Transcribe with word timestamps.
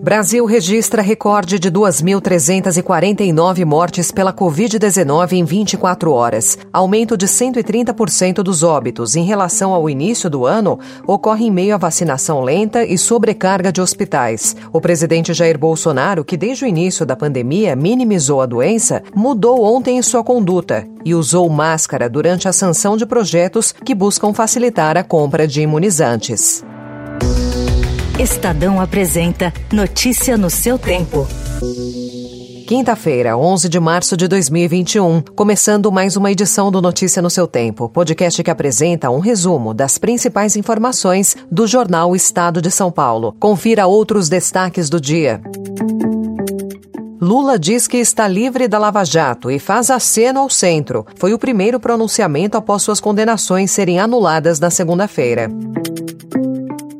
Brasil 0.00 0.46
registra 0.46 1.02
recorde 1.02 1.58
de 1.58 1.70
2.349 1.70 3.64
mortes 3.64 4.12
pela 4.12 4.32
Covid-19 4.32 5.32
em 5.32 5.44
24 5.44 6.12
horas. 6.12 6.56
Aumento 6.72 7.16
de 7.16 7.26
130% 7.26 8.36
dos 8.36 8.62
óbitos 8.62 9.16
em 9.16 9.24
relação 9.24 9.74
ao 9.74 9.90
início 9.90 10.30
do 10.30 10.46
ano 10.46 10.78
ocorre 11.06 11.46
em 11.46 11.50
meio 11.50 11.74
à 11.74 11.78
vacinação 11.78 12.40
lenta 12.42 12.84
e 12.84 12.96
sobrecarga 12.96 13.72
de 13.72 13.80
hospitais. 13.80 14.54
O 14.72 14.80
presidente 14.80 15.34
Jair 15.34 15.58
Bolsonaro, 15.58 16.24
que 16.24 16.36
desde 16.36 16.64
o 16.64 16.68
início 16.68 17.04
da 17.04 17.16
pandemia 17.16 17.74
minimizou 17.74 18.40
a 18.40 18.46
doença, 18.46 19.02
mudou 19.14 19.64
ontem 19.64 20.00
sua 20.00 20.22
conduta 20.22 20.86
e 21.04 21.12
usou 21.12 21.50
máscara 21.50 22.08
durante 22.08 22.46
a 22.46 22.52
sanção 22.52 22.96
de 22.96 23.04
projetos 23.04 23.72
que 23.72 23.96
buscam 23.96 24.32
facilitar 24.32 24.96
a 24.96 25.02
compra 25.02 25.46
de 25.46 25.60
imunizantes. 25.60 26.64
Estadão 28.18 28.80
apresenta 28.80 29.52
Notícia 29.72 30.36
no 30.36 30.50
seu 30.50 30.76
tempo. 30.76 31.24
Quinta-feira, 32.66 33.36
11 33.36 33.68
de 33.68 33.78
março 33.78 34.16
de 34.16 34.26
2021, 34.26 35.22
começando 35.36 35.92
mais 35.92 36.16
uma 36.16 36.32
edição 36.32 36.68
do 36.68 36.82
Notícia 36.82 37.22
no 37.22 37.30
seu 37.30 37.46
tempo, 37.46 37.88
podcast 37.88 38.42
que 38.42 38.50
apresenta 38.50 39.08
um 39.08 39.20
resumo 39.20 39.72
das 39.72 39.98
principais 39.98 40.56
informações 40.56 41.36
do 41.48 41.64
jornal 41.64 42.16
Estado 42.16 42.60
de 42.60 42.72
São 42.72 42.90
Paulo. 42.90 43.36
Confira 43.38 43.86
outros 43.86 44.28
destaques 44.28 44.90
do 44.90 45.00
dia. 45.00 45.40
Lula 47.20 47.56
diz 47.56 47.86
que 47.86 47.98
está 47.98 48.26
livre 48.26 48.66
da 48.66 48.80
Lava 48.80 49.04
Jato 49.04 49.48
e 49.48 49.60
faz 49.60 49.90
aceno 49.90 50.40
ao 50.40 50.50
centro. 50.50 51.06
Foi 51.14 51.32
o 51.32 51.38
primeiro 51.38 51.78
pronunciamento 51.78 52.56
após 52.56 52.82
suas 52.82 52.98
condenações 52.98 53.70
serem 53.70 54.00
anuladas 54.00 54.58
na 54.58 54.70
segunda-feira. 54.70 55.48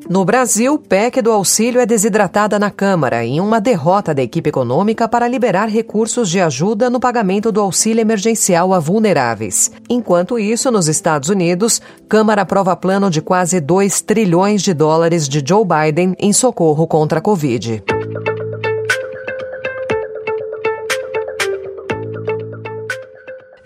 No 0.09 0.25
Brasil, 0.25 0.79
PEC 0.79 1.21
do 1.21 1.31
auxílio 1.31 1.83
é 1.83 1.85
desidratada 1.85 2.59
na 2.59 2.71
Câmara 2.71 3.27
em 3.27 3.41
uma 3.41 3.61
derrota 3.61 4.15
da 4.15 4.23
equipe 4.23 4.49
econômica 4.49 5.07
para 5.07 5.29
liberar 5.29 5.67
recursos 5.67 6.31
de 6.31 6.41
ajuda 6.41 6.89
no 6.89 6.99
pagamento 6.99 7.53
do 7.53 7.61
auxílio 7.61 8.01
emergencial 8.01 8.73
a 8.73 8.79
vulneráveis. 8.79 9.71
Enquanto 9.87 10.39
isso, 10.39 10.71
nos 10.71 10.89
Estados 10.89 11.29
Unidos, 11.29 11.83
Câmara 12.09 12.41
aprova 12.41 12.75
plano 12.75 13.11
de 13.11 13.21
quase 13.21 13.61
2 13.61 14.01
trilhões 14.01 14.63
de 14.63 14.73
dólares 14.73 15.29
de 15.29 15.45
Joe 15.47 15.63
Biden 15.63 16.15
em 16.19 16.33
socorro 16.33 16.87
contra 16.87 17.19
a 17.19 17.23
Covid. 17.23 17.85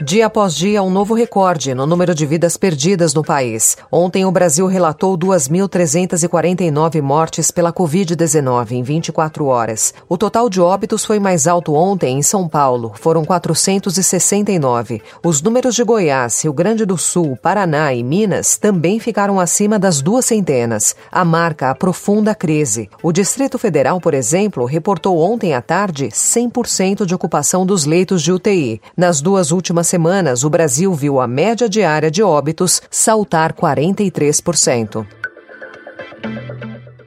Dia 0.03 0.27
após 0.27 0.57
dia, 0.57 0.83
um 0.83 0.91
novo 0.91 1.15
recorde 1.15 1.75
no 1.75 1.87
número 1.87 2.13
de 2.13 2.27
vidas 2.27 2.57
perdidas 2.57 3.15
no 3.15 3.23
país. 3.23 3.77
Ontem, 3.91 4.27
o 4.27 4.33
Brasil 4.33 4.67
relatou 4.67 5.17
2.349 5.17 7.01
mortes 7.01 7.53
pela 7.53 7.73
Covid-19 7.73 8.73
em 8.73 8.83
24 8.83 9.47
horas. 9.47 9.95
O 10.09 10.19
total 10.19 10.51
de 10.51 10.61
óbitos 10.61 11.05
foi 11.05 11.21
mais 11.21 11.47
alto 11.47 11.75
ontem 11.75 12.19
em 12.19 12.23
São 12.23 12.49
Paulo, 12.49 12.93
foram 12.97 13.25
469. 13.25 15.01
Os 15.25 15.41
números 15.41 15.77
de 15.77 15.85
Goiás, 15.85 16.43
Rio 16.43 16.53
Grande 16.53 16.85
do 16.85 16.99
Sul, 16.99 17.39
Paraná 17.41 17.95
e 17.95 18.03
Minas 18.03 18.57
também 18.57 18.99
ficaram 18.99 19.39
acima 19.39 19.79
das 19.79 20.03
duas 20.03 20.25
centenas. 20.25 20.97
A 21.13 21.25
marca 21.25 21.71
a 21.71 22.35
crise. 22.35 22.91
O 23.05 23.13
Distrito 23.13 23.57
Federal, 23.57 24.01
por 24.01 24.15
exemplo, 24.15 24.65
reportou 24.65 25.19
ontem 25.19 25.55
à 25.55 25.63
tarde 25.63 26.09
100% 26.09 27.07
de 27.07 27.15
ocupação 27.15 27.65
dos 27.65 27.85
leitos 27.85 28.21
de 28.21 28.33
UTI. 28.33 28.81
Nas 28.97 29.21
duas 29.21 29.53
últimas 29.53 29.92
semanas, 29.93 30.43
o 30.43 30.49
Brasil 30.49 30.95
viu 30.95 31.21
a 31.21 31.27
média 31.27 31.69
diária 31.69 32.11
de 32.11 32.23
óbitos 32.23 32.81
saltar 32.91 33.53
43%. 33.53 35.07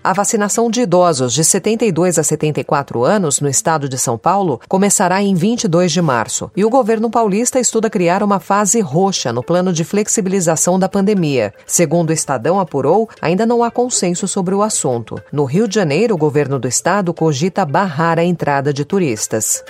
A 0.04 0.14
vacinação 0.14 0.70
de 0.70 0.82
idosos 0.82 1.34
de 1.34 1.44
72 1.44 2.20
a 2.20 2.24
74 2.24 3.04
anos 3.04 3.40
no 3.40 3.50
estado 3.50 3.90
de 3.90 3.98
São 3.98 4.20
Paulo 4.20 4.62
começará 4.70 5.20
em 5.20 5.34
22 5.34 5.92
de 5.92 6.00
março. 6.00 6.52
E 6.56 6.64
o 6.64 6.70
governo 6.70 7.10
paulista 7.10 7.60
estuda 7.60 7.90
criar 7.90 8.22
uma 8.22 8.40
fase 8.40 8.80
roxa 8.82 9.34
no 9.34 9.42
plano 9.42 9.74
de 9.74 9.84
flexibilização 9.84 10.78
da 10.78 10.88
pandemia. 10.88 11.52
Segundo 11.66 12.12
o 12.12 12.14
Estadão 12.14 12.60
apurou, 12.60 13.10
ainda 13.20 13.48
não 13.48 13.64
há 13.64 13.72
consenso 13.72 14.28
sobre 14.28 14.54
o 14.54 14.62
assunto. 14.62 15.20
No 15.34 15.44
Rio 15.44 15.68
de 15.68 15.74
Janeiro, 15.74 16.14
o 16.14 16.20
governo 16.20 16.60
do 16.60 16.68
estado 16.68 17.12
cogita 17.12 17.66
barrar 17.66 18.20
a 18.20 18.24
entrada 18.24 18.72
de 18.72 18.86
turistas. 18.86 19.64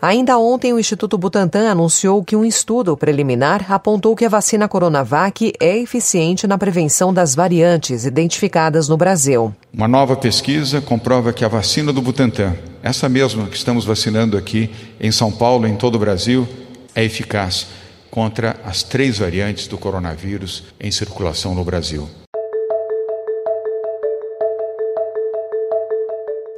Ainda 0.00 0.38
ontem, 0.38 0.72
o 0.72 0.78
Instituto 0.78 1.18
Butantan 1.18 1.68
anunciou 1.68 2.22
que 2.22 2.36
um 2.36 2.44
estudo 2.44 2.96
preliminar 2.96 3.72
apontou 3.72 4.14
que 4.14 4.24
a 4.24 4.28
vacina 4.28 4.68
Coronavac 4.68 5.52
é 5.58 5.76
eficiente 5.76 6.46
na 6.46 6.56
prevenção 6.56 7.12
das 7.12 7.34
variantes 7.34 8.04
identificadas 8.04 8.88
no 8.88 8.96
Brasil. 8.96 9.52
Uma 9.72 9.88
nova 9.88 10.14
pesquisa 10.14 10.80
comprova 10.80 11.32
que 11.32 11.44
a 11.44 11.48
vacina 11.48 11.92
do 11.92 12.00
Butantan, 12.00 12.54
essa 12.80 13.08
mesma 13.08 13.48
que 13.48 13.56
estamos 13.56 13.84
vacinando 13.84 14.36
aqui 14.36 14.70
em 15.00 15.10
São 15.10 15.32
Paulo 15.32 15.66
e 15.66 15.70
em 15.70 15.76
todo 15.76 15.96
o 15.96 15.98
Brasil, 15.98 16.46
é 16.94 17.02
eficaz 17.04 17.66
contra 18.08 18.56
as 18.64 18.84
três 18.84 19.18
variantes 19.18 19.66
do 19.66 19.76
coronavírus 19.76 20.64
em 20.80 20.92
circulação 20.92 21.56
no 21.56 21.64
Brasil. 21.64 22.08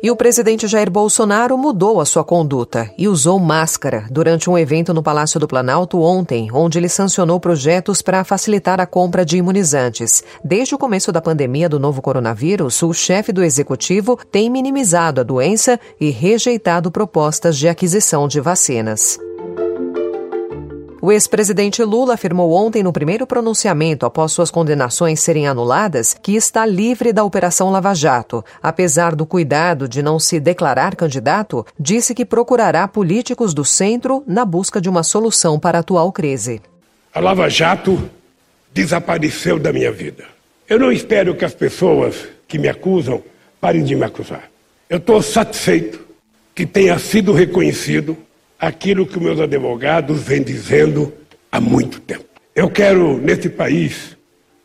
E 0.03 0.11
o 0.11 0.17
presidente 0.17 0.67
Jair 0.67 0.91
Bolsonaro 0.91 1.59
mudou 1.59 2.01
a 2.01 2.07
sua 2.07 2.25
conduta 2.25 2.91
e 2.97 3.07
usou 3.07 3.39
máscara 3.39 4.07
durante 4.11 4.49
um 4.49 4.57
evento 4.57 4.95
no 4.95 5.03
Palácio 5.03 5.39
do 5.39 5.47
Planalto 5.47 6.01
ontem, 6.01 6.49
onde 6.55 6.79
ele 6.79 6.89
sancionou 6.89 7.39
projetos 7.39 8.01
para 8.01 8.25
facilitar 8.25 8.81
a 8.81 8.87
compra 8.87 9.27
de 9.27 9.37
imunizantes. 9.37 10.25
Desde 10.43 10.75
o 10.75 10.79
começo 10.79 11.13
da 11.13 11.21
pandemia 11.21 11.69
do 11.69 11.79
novo 11.79 12.01
coronavírus, 12.01 12.83
o 12.83 12.95
chefe 12.95 13.31
do 13.31 13.45
executivo 13.45 14.19
tem 14.33 14.49
minimizado 14.49 15.21
a 15.21 15.25
doença 15.25 15.79
e 16.01 16.09
rejeitado 16.09 16.91
propostas 16.91 17.59
de 17.59 17.69
aquisição 17.69 18.27
de 18.27 18.41
vacinas. 18.41 19.19
O 21.03 21.11
ex-presidente 21.11 21.83
Lula 21.83 22.13
afirmou 22.13 22.53
ontem, 22.53 22.83
no 22.83 22.93
primeiro 22.93 23.27
pronunciamento 23.27 24.05
após 24.05 24.33
suas 24.33 24.51
condenações 24.51 25.21
serem 25.21 25.49
anuladas, 25.49 26.13
que 26.13 26.37
está 26.37 26.67
livre 26.67 27.11
da 27.11 27.25
Operação 27.25 27.71
Lava 27.71 27.95
Jato. 27.95 28.45
Apesar 28.63 29.15
do 29.15 29.25
cuidado 29.25 29.89
de 29.89 30.03
não 30.03 30.19
se 30.19 30.39
declarar 30.39 30.95
candidato, 30.95 31.65
disse 31.79 32.15
que 32.15 32.27
procurará 32.27 32.87
políticos 32.87 33.55
do 33.55 33.65
centro 33.65 34.23
na 34.27 34.45
busca 34.45 34.79
de 34.79 34.91
uma 34.91 35.03
solução 35.03 35.59
para 35.59 35.79
a 35.79 35.81
atual 35.81 36.13
crise. 36.13 36.61
A 37.15 37.21
Lava 37.21 37.49
Jato 37.49 38.11
desapareceu 38.71 39.59
da 39.59 39.73
minha 39.73 39.91
vida. 39.91 40.25
Eu 40.69 40.79
não 40.79 40.93
espero 40.93 41.35
que 41.35 41.47
as 41.47 41.55
pessoas 41.55 42.29
que 42.47 42.59
me 42.59 42.69
acusam 42.69 43.23
parem 43.59 43.85
de 43.85 43.97
me 43.97 44.05
acusar. 44.05 44.51
Eu 44.89 44.99
estou 44.99 45.23
satisfeito 45.23 45.99
que 46.55 46.67
tenha 46.67 46.99
sido 46.99 47.33
reconhecido 47.33 48.19
aquilo 48.61 49.07
que 49.07 49.19
meus 49.19 49.41
advogados 49.41 50.21
vêm 50.21 50.43
dizendo 50.43 51.13
há 51.51 51.61
muito 51.61 51.99
tempo. 52.01 52.25
Eu 52.55 52.71
quero, 52.71 53.17
nesse 53.17 53.49
país, 53.49 54.17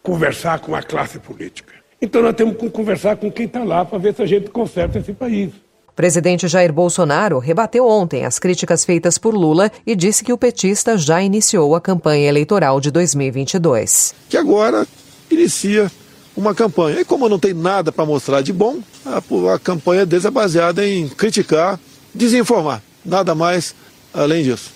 conversar 0.04 0.60
com 0.60 0.76
a 0.76 0.84
classe 0.84 1.18
política. 1.18 1.74
Então 2.02 2.22
nós 2.22 2.36
temos 2.36 2.58
que 2.58 2.70
conversar 2.70 3.16
com 3.16 3.32
quem 3.32 3.46
está 3.46 3.64
lá 3.64 3.86
para 3.86 3.98
ver 3.98 4.14
se 4.14 4.22
a 4.22 4.26
gente 4.26 4.50
conserta 4.50 5.00
esse 5.00 5.14
país. 5.14 5.52
O 5.88 5.94
presidente 5.96 6.46
Jair 6.48 6.74
Bolsonaro 6.74 7.40
rebateu 7.40 7.88
ontem 7.88 8.26
as 8.26 8.38
críticas 8.38 8.84
feitas 8.84 9.18
por 9.18 9.34
Lula 9.34 9.72
e 9.88 9.96
disse 9.96 10.26
que 10.26 10.34
o 10.34 10.38
petista 10.38 10.98
já 10.98 11.22
iniciou 11.22 11.74
a 11.74 11.80
campanha 11.80 12.28
eleitoral 12.28 12.82
de 12.82 12.92
2022. 12.92 14.14
Que 14.28 14.36
agora 14.36 14.86
inicia 15.32 15.90
uma 16.36 16.54
campanha. 16.54 17.00
E 17.00 17.06
como 17.06 17.30
não 17.30 17.40
tem 17.40 17.54
nada 17.54 17.94
para 17.94 18.06
mostrar 18.06 18.42
de 18.42 18.52
bom, 18.52 18.80
a, 19.06 19.22
a 19.54 19.60
campanha 19.60 20.06
deles 20.06 20.26
é 20.26 20.32
baseada 20.32 20.86
em 20.86 21.08
criticar, 21.08 21.80
desinformar. 22.14 22.84
Nada 23.06 23.34
mais 23.34 23.74
além 24.16 24.44
disso. 24.44 24.72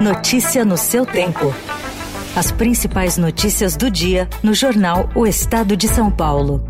Notícia 0.00 0.64
no 0.64 0.76
seu 0.76 1.06
tempo. 1.06 1.54
As 2.34 2.50
principais 2.50 3.16
notícias 3.16 3.76
do 3.76 3.90
dia 3.90 4.28
no 4.42 4.54
jornal 4.54 5.08
O 5.14 5.26
Estado 5.26 5.76
de 5.76 5.88
São 5.88 6.10
Paulo. 6.10 6.69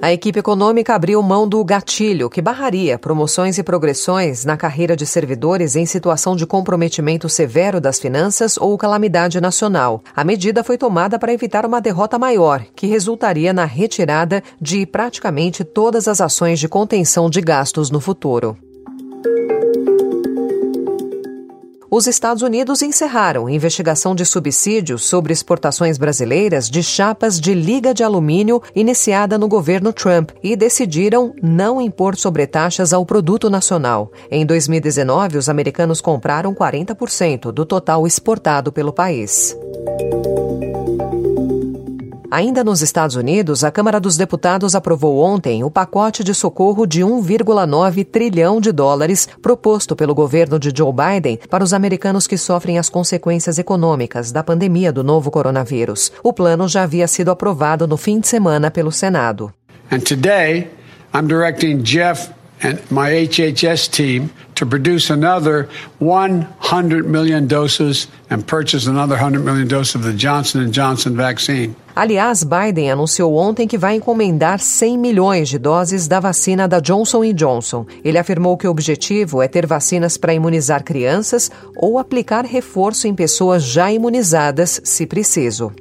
A 0.00 0.12
equipe 0.12 0.38
econômica 0.38 0.94
abriu 0.94 1.20
mão 1.20 1.48
do 1.48 1.64
gatilho, 1.64 2.30
que 2.30 2.40
barraria 2.40 2.96
promoções 2.96 3.58
e 3.58 3.64
progressões 3.64 4.44
na 4.44 4.56
carreira 4.56 4.94
de 4.94 5.04
servidores 5.04 5.74
em 5.74 5.86
situação 5.86 6.36
de 6.36 6.46
comprometimento 6.46 7.28
severo 7.28 7.80
das 7.80 7.98
finanças 7.98 8.56
ou 8.56 8.78
calamidade 8.78 9.40
nacional. 9.40 10.00
A 10.14 10.22
medida 10.22 10.62
foi 10.62 10.78
tomada 10.78 11.18
para 11.18 11.32
evitar 11.32 11.66
uma 11.66 11.80
derrota 11.80 12.16
maior, 12.16 12.64
que 12.76 12.86
resultaria 12.86 13.52
na 13.52 13.64
retirada 13.64 14.40
de 14.60 14.86
praticamente 14.86 15.64
todas 15.64 16.06
as 16.06 16.20
ações 16.20 16.60
de 16.60 16.68
contenção 16.68 17.28
de 17.28 17.40
gastos 17.40 17.90
no 17.90 18.00
futuro. 18.00 18.56
Os 21.90 22.06
Estados 22.06 22.42
Unidos 22.42 22.82
encerraram 22.82 23.48
investigação 23.48 24.14
de 24.14 24.24
subsídios 24.24 25.04
sobre 25.04 25.32
exportações 25.32 25.96
brasileiras 25.96 26.68
de 26.68 26.82
chapas 26.82 27.40
de 27.40 27.54
liga 27.54 27.94
de 27.94 28.02
alumínio 28.02 28.62
iniciada 28.74 29.38
no 29.38 29.48
governo 29.48 29.92
Trump 29.92 30.30
e 30.42 30.54
decidiram 30.54 31.34
não 31.42 31.80
impor 31.80 32.16
sobretaxas 32.16 32.92
ao 32.92 33.06
produto 33.06 33.48
nacional. 33.48 34.12
Em 34.30 34.44
2019, 34.44 35.38
os 35.38 35.48
americanos 35.48 36.00
compraram 36.00 36.54
40% 36.54 37.50
do 37.50 37.64
total 37.64 38.06
exportado 38.06 38.70
pelo 38.70 38.92
país. 38.92 39.56
Ainda 42.30 42.62
nos 42.62 42.82
Estados 42.82 43.16
Unidos, 43.16 43.64
a 43.64 43.70
Câmara 43.70 43.98
dos 43.98 44.18
Deputados 44.18 44.74
aprovou 44.74 45.18
ontem 45.18 45.64
o 45.64 45.70
pacote 45.70 46.22
de 46.22 46.34
socorro 46.34 46.86
de 46.86 47.00
1,9 47.00 48.04
trilhão 48.04 48.60
de 48.60 48.70
dólares 48.70 49.26
proposto 49.40 49.96
pelo 49.96 50.14
governo 50.14 50.58
de 50.58 50.70
Joe 50.76 50.92
Biden 50.92 51.38
para 51.48 51.64
os 51.64 51.72
americanos 51.72 52.26
que 52.26 52.36
sofrem 52.36 52.78
as 52.78 52.90
consequências 52.90 53.58
econômicas 53.58 54.30
da 54.30 54.44
pandemia 54.44 54.92
do 54.92 55.02
novo 55.02 55.30
coronavírus. 55.30 56.12
O 56.22 56.30
plano 56.30 56.68
já 56.68 56.82
havia 56.82 57.08
sido 57.08 57.30
aprovado 57.30 57.86
no 57.86 57.96
fim 57.96 58.20
de 58.20 58.28
semana 58.28 58.70
pelo 58.70 58.92
Senado. 58.92 59.50
And 59.90 60.00
today, 60.00 60.68
I'm 61.14 61.26
directing 61.26 61.78
Jeff 61.78 62.30
and 62.62 62.78
my 62.90 63.10
HHS 63.10 63.90
team 63.90 64.30
to 64.54 64.66
produce 64.66 65.10
another 65.10 65.68
100 66.00 67.08
million 67.08 67.46
doses 67.46 68.08
and 68.30 68.42
purchase 68.42 68.88
another 68.88 69.14
100 69.14 69.44
million 69.44 69.68
doses 69.68 69.94
of 69.94 70.02
the 70.02 70.12
Johnson 70.12 70.70
Johnson 70.72 71.16
vaccine. 71.16 71.74
Aliás, 71.94 72.44
Biden 72.44 72.90
anunciou 72.90 73.34
ontem 73.34 73.66
que 73.66 73.76
vai 73.76 73.96
encomendar 73.96 74.60
100 74.60 74.98
milhões 74.98 75.48
de 75.48 75.58
doses 75.58 76.06
da 76.06 76.20
vacina 76.20 76.68
da 76.68 76.80
Johnson 76.80 77.32
Johnson. 77.32 77.86
Ele 78.04 78.18
afirmou 78.18 78.56
que 78.56 78.68
o 78.68 78.70
objetivo 78.70 79.42
é 79.42 79.48
ter 79.48 79.66
vacinas 79.66 80.16
para 80.16 80.34
imunizar 80.34 80.84
crianças 80.84 81.50
ou 81.76 81.98
aplicar 81.98 82.44
reforço 82.44 83.08
em 83.08 83.14
pessoas 83.14 83.64
já 83.64 83.90
imunizadas, 83.92 84.80
se 84.84 85.06
preciso. 85.06 85.72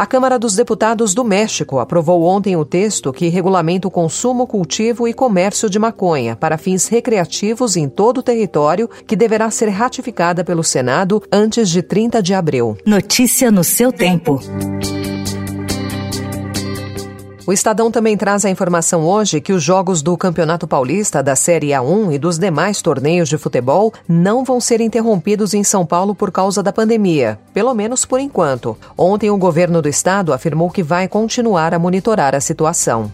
A 0.00 0.06
Câmara 0.06 0.38
dos 0.38 0.56
Deputados 0.56 1.12
do 1.12 1.22
México 1.22 1.78
aprovou 1.78 2.22
ontem 2.22 2.56
o 2.56 2.64
texto 2.64 3.12
que 3.12 3.28
regulamenta 3.28 3.86
o 3.86 3.90
consumo, 3.90 4.46
cultivo 4.46 5.06
e 5.06 5.12
comércio 5.12 5.68
de 5.68 5.78
maconha 5.78 6.34
para 6.34 6.56
fins 6.56 6.88
recreativos 6.88 7.76
em 7.76 7.86
todo 7.86 8.16
o 8.16 8.22
território, 8.22 8.88
que 9.06 9.14
deverá 9.14 9.50
ser 9.50 9.68
ratificada 9.68 10.42
pelo 10.42 10.64
Senado 10.64 11.22
antes 11.30 11.68
de 11.68 11.82
30 11.82 12.22
de 12.22 12.32
abril. 12.32 12.78
Notícia 12.86 13.50
no 13.50 13.62
seu 13.62 13.92
tempo. 13.92 14.40
O 17.50 17.52
Estadão 17.52 17.90
também 17.90 18.16
traz 18.16 18.44
a 18.44 18.48
informação 18.48 19.04
hoje 19.04 19.40
que 19.40 19.52
os 19.52 19.60
jogos 19.60 20.02
do 20.02 20.16
Campeonato 20.16 20.68
Paulista, 20.68 21.20
da 21.20 21.34
Série 21.34 21.70
A1 21.70 22.14
e 22.14 22.16
dos 22.16 22.38
demais 22.38 22.80
torneios 22.80 23.28
de 23.28 23.36
futebol 23.36 23.92
não 24.08 24.44
vão 24.44 24.60
ser 24.60 24.80
interrompidos 24.80 25.52
em 25.52 25.64
São 25.64 25.84
Paulo 25.84 26.14
por 26.14 26.30
causa 26.30 26.62
da 26.62 26.72
pandemia, 26.72 27.40
pelo 27.52 27.74
menos 27.74 28.04
por 28.04 28.20
enquanto. 28.20 28.78
Ontem, 28.96 29.30
o 29.30 29.36
governo 29.36 29.82
do 29.82 29.88
estado 29.88 30.32
afirmou 30.32 30.70
que 30.70 30.80
vai 30.80 31.08
continuar 31.08 31.74
a 31.74 31.78
monitorar 31.80 32.36
a 32.36 32.40
situação. 32.40 33.10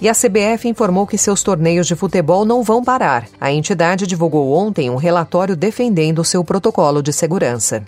E 0.00 0.08
a 0.08 0.12
CBF 0.12 0.68
informou 0.68 1.04
que 1.04 1.18
seus 1.18 1.42
torneios 1.42 1.88
de 1.88 1.96
futebol 1.96 2.44
não 2.44 2.62
vão 2.62 2.84
parar. 2.84 3.26
A 3.40 3.50
entidade 3.50 4.06
divulgou 4.06 4.52
ontem 4.52 4.88
um 4.88 4.94
relatório 4.94 5.56
defendendo 5.56 6.22
seu 6.22 6.44
protocolo 6.44 7.02
de 7.02 7.12
segurança. 7.12 7.82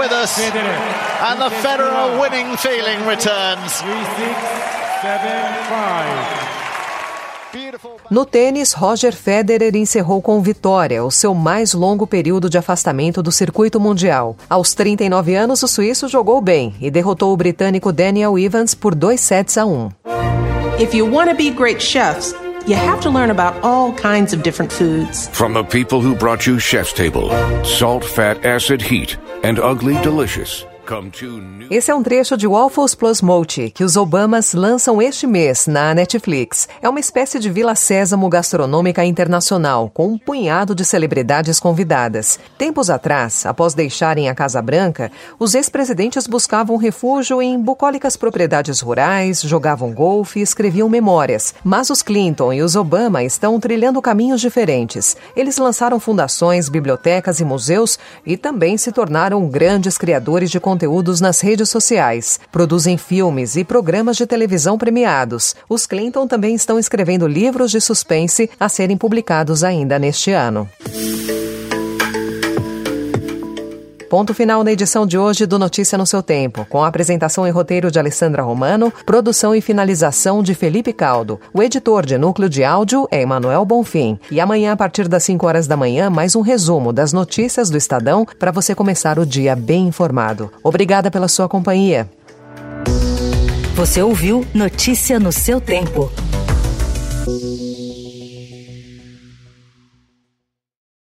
With 0.00 0.12
us, 0.12 0.38
and 0.40 1.38
the 1.38 1.50
Federer 1.60 2.18
winning 2.18 2.56
feeling 2.56 3.06
returns. 3.06 3.82
No 8.10 8.24
tênis, 8.24 8.72
Roger 8.72 9.12
Federer 9.12 9.76
encerrou 9.76 10.22
com 10.22 10.40
vitória 10.40 11.04
o 11.04 11.10
seu 11.10 11.34
mais 11.34 11.74
longo 11.74 12.06
período 12.06 12.48
de 12.48 12.56
afastamento 12.56 13.22
do 13.22 13.30
circuito 13.30 13.78
mundial. 13.78 14.36
Aos 14.48 14.72
39 14.74 15.34
anos, 15.34 15.62
o 15.62 15.68
suíço 15.68 16.08
jogou 16.08 16.40
bem 16.40 16.74
e 16.80 16.90
derrotou 16.90 17.32
o 17.32 17.36
britânico 17.36 17.92
Daniel 17.92 18.38
Evans 18.38 18.74
por 18.74 18.94
2 18.94 19.20
sets 19.20 19.58
a 19.58 19.66
1. 19.66 19.90
If 20.78 20.94
you 20.94 21.06
want 21.06 21.28
to 21.28 21.36
be 21.36 21.50
great 21.50 21.82
chefs, 21.82 22.34
you 22.66 22.74
have 22.74 23.00
to 23.02 23.10
learn 23.10 23.30
about 23.30 23.58
all 23.62 23.92
kinds 23.92 24.32
of 24.32 24.42
different 24.42 24.72
foods. 24.72 25.28
From 25.32 25.52
the 25.52 25.62
people 25.62 26.00
who 26.00 26.14
brought 26.14 26.48
you 26.48 26.58
Chef's 26.58 26.94
Table, 26.94 27.30
Salt, 27.64 28.04
Fat, 28.04 28.44
Acid, 28.46 28.80
Heat, 28.82 29.18
and 29.42 29.58
Ugly 29.58 29.94
Delicious. 30.02 30.64
Esse 31.70 31.92
é 31.92 31.94
um 31.94 32.02
trecho 32.02 32.36
de 32.36 32.48
Waffles 32.48 32.96
Plus 32.96 33.22
Multi, 33.22 33.70
que 33.70 33.84
os 33.84 33.96
Obamas 33.96 34.54
lançam 34.54 35.00
este 35.00 35.24
mês 35.24 35.68
na 35.68 35.94
Netflix. 35.94 36.68
É 36.82 36.88
uma 36.88 36.98
espécie 36.98 37.38
de 37.38 37.48
Vila 37.48 37.76
Sésamo 37.76 38.28
gastronômica 38.28 39.04
internacional, 39.04 39.88
com 39.88 40.08
um 40.08 40.18
punhado 40.18 40.74
de 40.74 40.84
celebridades 40.84 41.60
convidadas. 41.60 42.40
Tempos 42.58 42.90
atrás, 42.90 43.46
após 43.46 43.72
deixarem 43.72 44.28
a 44.28 44.34
Casa 44.34 44.60
Branca, 44.60 45.12
os 45.38 45.54
ex-presidentes 45.54 46.26
buscavam 46.26 46.76
refúgio 46.76 47.40
em 47.40 47.56
bucólicas 47.56 48.16
propriedades 48.16 48.80
rurais, 48.80 49.42
jogavam 49.42 49.92
golfe 49.92 50.40
e 50.40 50.42
escreviam 50.42 50.88
memórias. 50.88 51.54
Mas 51.62 51.88
os 51.90 52.02
Clinton 52.02 52.52
e 52.52 52.62
os 52.62 52.74
Obama 52.74 53.22
estão 53.22 53.60
trilhando 53.60 54.02
caminhos 54.02 54.40
diferentes. 54.40 55.16
Eles 55.36 55.56
lançaram 55.56 56.00
fundações, 56.00 56.68
bibliotecas 56.68 57.38
e 57.38 57.44
museus 57.44 57.96
e 58.26 58.36
também 58.36 58.76
se 58.76 58.90
tornaram 58.90 59.46
grandes 59.46 59.96
criadores 59.96 60.50
de 60.50 60.58
conteúdo 60.58 60.79
conteúdos 60.80 61.20
nas 61.20 61.42
redes 61.42 61.68
sociais, 61.68 62.40
produzem 62.50 62.96
filmes 62.96 63.54
e 63.54 63.62
programas 63.62 64.16
de 64.16 64.26
televisão 64.26 64.78
premiados. 64.78 65.54
Os 65.68 65.84
Clinton 65.84 66.26
também 66.26 66.54
estão 66.54 66.78
escrevendo 66.78 67.26
livros 67.26 67.70
de 67.70 67.82
suspense 67.82 68.48
a 68.58 68.66
serem 68.66 68.96
publicados 68.96 69.62
ainda 69.62 69.98
neste 69.98 70.30
ano. 70.30 70.66
Ponto 74.10 74.34
final 74.34 74.64
na 74.64 74.72
edição 74.72 75.06
de 75.06 75.16
hoje 75.16 75.46
do 75.46 75.56
Notícia 75.56 75.96
no 75.96 76.04
seu 76.04 76.20
Tempo, 76.20 76.66
com 76.68 76.82
a 76.82 76.88
apresentação 76.88 77.46
e 77.46 77.50
roteiro 77.50 77.92
de 77.92 77.98
Alessandra 78.00 78.42
Romano, 78.42 78.92
produção 79.06 79.54
e 79.54 79.60
finalização 79.60 80.42
de 80.42 80.52
Felipe 80.52 80.92
Caldo. 80.92 81.40
O 81.54 81.62
editor 81.62 82.04
de 82.04 82.18
núcleo 82.18 82.48
de 82.48 82.64
áudio 82.64 83.06
é 83.08 83.22
Emanuel 83.22 83.64
Bonfim. 83.64 84.18
E 84.28 84.40
amanhã, 84.40 84.72
a 84.72 84.76
partir 84.76 85.06
das 85.06 85.22
5 85.22 85.46
horas 85.46 85.68
da 85.68 85.76
manhã, 85.76 86.10
mais 86.10 86.34
um 86.34 86.40
resumo 86.40 86.92
das 86.92 87.12
notícias 87.12 87.70
do 87.70 87.76
Estadão 87.76 88.26
para 88.36 88.50
você 88.50 88.74
começar 88.74 89.16
o 89.16 89.24
dia 89.24 89.54
bem 89.54 89.86
informado. 89.86 90.50
Obrigada 90.64 91.08
pela 91.08 91.28
sua 91.28 91.48
companhia. 91.48 92.10
Você 93.76 94.02
ouviu 94.02 94.44
Notícia 94.52 95.20
no 95.20 95.30
seu 95.30 95.60
Tempo. 95.60 96.10